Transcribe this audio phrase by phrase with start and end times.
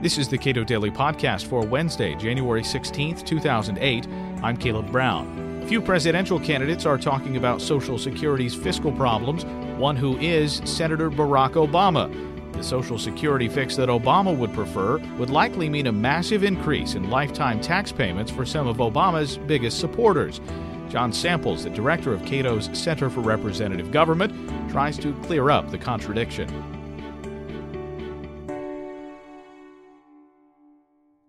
[0.00, 4.06] This is the Cato Daily Podcast for Wednesday, January 16th, 2008.
[4.44, 5.66] I'm Caleb Brown.
[5.66, 9.44] Few presidential candidates are talking about Social Security's fiscal problems,
[9.76, 12.08] one who is Senator Barack Obama.
[12.52, 17.10] The Social Security fix that Obama would prefer would likely mean a massive increase in
[17.10, 20.40] lifetime tax payments for some of Obama's biggest supporters.
[20.88, 24.32] John Samples, the director of Cato's Center for Representative Government,
[24.70, 26.77] tries to clear up the contradiction.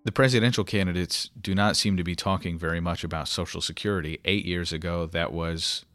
[0.10, 4.20] The presidential candidates do not seem to be talking very much about Social Security.
[4.26, 5.86] Eight years ago, that was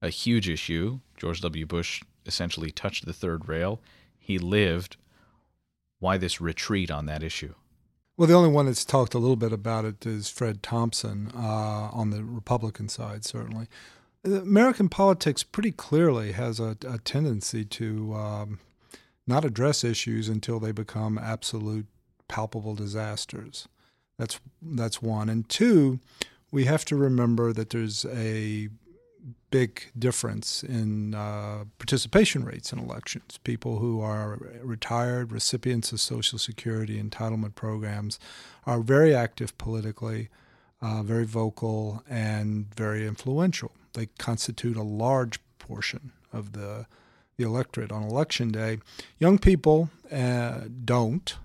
[0.00, 1.00] a huge issue.
[1.16, 1.66] George W.
[1.66, 3.80] Bush essentially touched the third rail.
[4.16, 4.96] He lived.
[5.98, 7.56] Why this retreat on that issue?
[8.16, 11.90] Well, the only one that's talked a little bit about it is Fred Thompson uh,
[11.92, 13.66] on the Republican side, certainly.
[14.24, 18.60] American politics pretty clearly has a, a tendency to um,
[19.26, 21.88] not address issues until they become absolute
[22.28, 23.68] palpable disasters.
[24.18, 25.28] That's that's one.
[25.28, 26.00] And two,
[26.50, 28.68] we have to remember that there's a
[29.50, 33.38] big difference in uh, participation rates in elections.
[33.44, 38.18] People who are retired recipients of Social Security entitlement programs
[38.66, 40.28] are very active politically,
[40.82, 43.72] uh, very vocal, and very influential.
[43.94, 46.86] They constitute a large portion of the
[47.36, 48.78] the electorate on election day.
[49.18, 51.36] Young people uh, don't.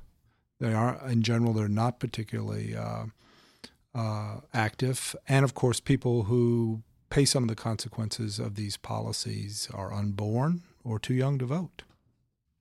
[0.59, 3.05] They are, in general, they're not particularly uh,
[3.95, 5.15] uh, active.
[5.27, 10.61] And of course, people who pay some of the consequences of these policies are unborn
[10.83, 11.83] or too young to vote.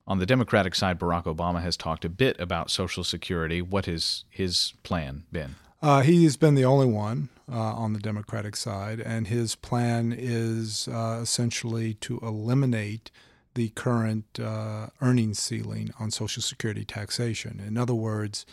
[0.07, 3.61] On the Democratic side, Barack Obama has talked a bit about Social Security.
[3.61, 5.57] What has his plan been?
[5.83, 10.89] Uh, he's been the only one uh, on the Democratic side, and his plan is
[10.89, 13.11] uh, essentially to eliminate
[13.59, 17.55] the current uh, earnings ceiling on Social Security taxation.
[17.69, 18.47] In other words,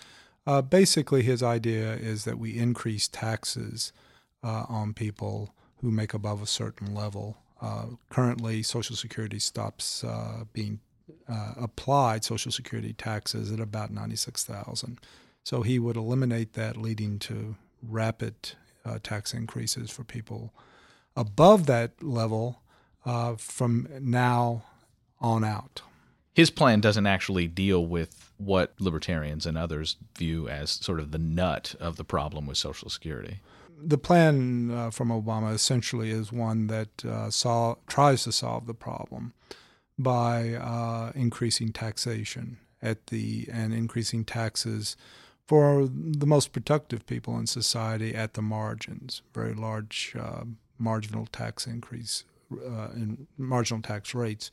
[0.48, 3.94] uh, basically, his idea is that we increase taxes
[4.44, 5.38] uh, on people
[5.82, 7.38] who make above a certain level.
[7.62, 10.80] Uh, currently, Social Security stops uh, being
[11.30, 14.98] uh, applied Social Security taxes at about ninety-six thousand.
[15.44, 18.34] So he would eliminate that, leading to rapid
[19.04, 20.52] tax increases for people
[21.16, 22.46] above that level
[23.38, 24.64] from now
[25.20, 25.82] on out.
[26.34, 31.18] His plan doesn't actually deal with what libertarians and others view as sort of the
[31.18, 33.40] nut of the problem with Social Security.
[33.82, 38.74] The plan uh, from Obama essentially is one that uh, sol- tries to solve the
[38.74, 39.34] problem
[39.98, 44.98] by uh, increasing taxation at the and increasing taxes
[45.48, 49.22] for the most productive people in society at the margins.
[49.34, 50.44] Very large uh,
[50.78, 54.52] marginal tax increase uh, in marginal tax rates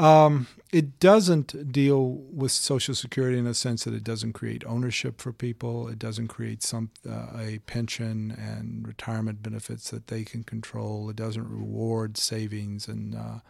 [0.00, 5.20] um, it doesn't deal with Social Security in the sense that it doesn't create ownership
[5.20, 5.88] for people.
[5.88, 11.10] It doesn't create some uh, a pension and retirement benefits that they can control.
[11.10, 13.40] It doesn't reward savings and uh,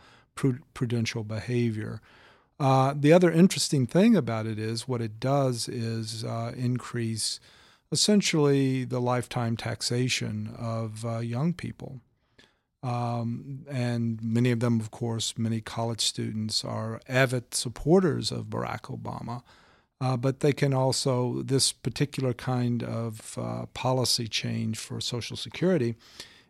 [0.75, 2.01] prudential behavior.
[2.59, 7.39] Uh, the other interesting thing about it is what it does is uh, increase
[7.93, 12.01] essentially the lifetime taxation of uh, young people.
[12.83, 18.83] Um, and many of them, of course, many college students are avid supporters of Barack
[18.83, 19.43] Obama.
[20.01, 25.95] Uh, but they can also, this particular kind of uh, policy change for Social Security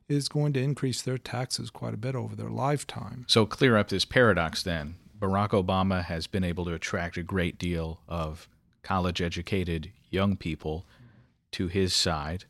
[0.09, 3.25] is going to increase their taxes quite a bit over their lifetime.
[3.29, 4.97] So, clear up this paradox then.
[5.19, 8.49] Barack Obama has been able to attract a great deal of
[8.83, 10.87] college educated young people
[11.53, 12.45] to his side,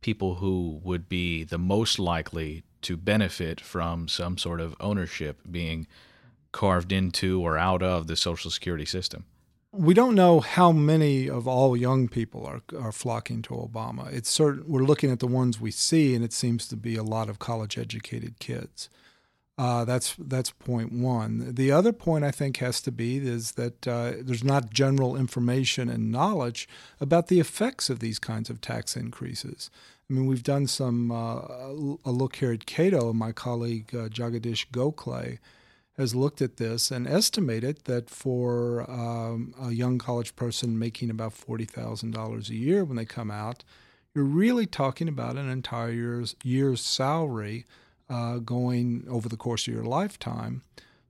[0.00, 5.86] people who would be the most likely to benefit from some sort of ownership being
[6.52, 9.24] carved into or out of the Social Security system.
[9.74, 14.12] We don't know how many of all young people are, are flocking to Obama.
[14.12, 17.02] It's certain we're looking at the ones we see, and it seems to be a
[17.02, 18.90] lot of college educated kids.
[19.62, 21.54] Uh, that's that's point one.
[21.54, 25.88] The other point I think has to be is that uh, there's not general information
[25.88, 26.68] and knowledge
[27.00, 29.70] about the effects of these kinds of tax increases.
[30.10, 31.42] I mean, we've done some uh,
[32.04, 33.10] a look here at Cato.
[33.10, 35.38] And my colleague uh, Jagadeesh Gokhale
[35.96, 41.34] has looked at this and estimated that for um, a young college person making about
[41.34, 43.62] forty thousand dollars a year when they come out,
[44.12, 47.64] you're really talking about an entire year's, year's salary
[48.12, 50.62] uh, going over the course of your lifetime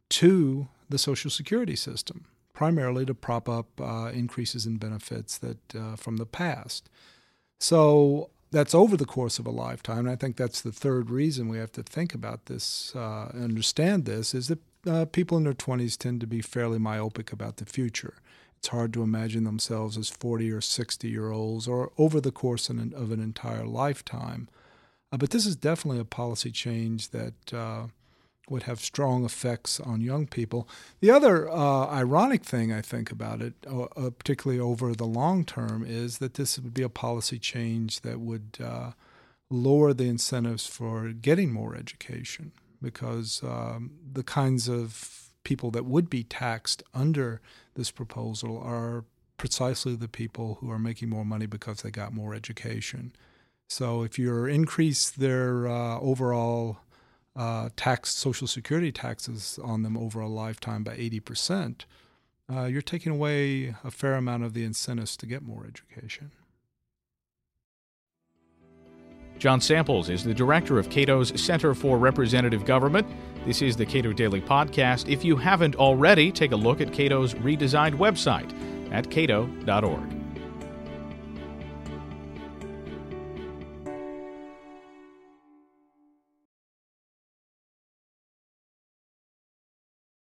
[0.09, 5.97] to the Social Security system, primarily to prop up uh, increases in benefits that uh,
[5.97, 6.89] from the past.
[7.59, 10.01] So that's over the course of a lifetime.
[10.01, 14.05] And I think that's the third reason we have to think about this, uh, understand
[14.05, 17.65] this, is that uh, people in their 20s tend to be fairly myopic about the
[17.65, 18.15] future.
[18.59, 22.69] it's hard to imagine themselves as 40 or 60 year olds or over the course
[22.69, 24.49] of an entire lifetime.
[25.13, 27.87] Uh, but this is definitely a policy change that uh,
[28.49, 30.67] would have strong effects on young people.
[31.01, 35.45] The other uh, ironic thing I think about it, uh, uh, particularly over the long
[35.45, 38.93] term, is that this would be a policy change that would uh,
[39.51, 46.09] lower the incentives for getting more education because um, the kinds of people that would
[46.09, 47.41] be taxed under
[47.75, 49.05] this proposal are
[49.37, 53.13] precisely the people who are making more money because they got more education.
[53.73, 56.81] So if you increase their uh, overall
[57.35, 61.87] uh, tax, Social Security taxes on them over a lifetime by 80%,
[62.53, 66.33] uh, you're taking away a fair amount of the incentives to get more education.
[69.39, 73.07] John Samples is the director of Cato's Center for Representative Government.
[73.47, 75.11] This is the Cato Daily Podcast.
[75.11, 78.53] If you haven't already, take a look at Cato's redesigned website
[78.93, 80.22] at cato.org.